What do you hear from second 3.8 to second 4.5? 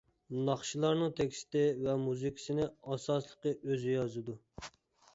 يازىدۇ.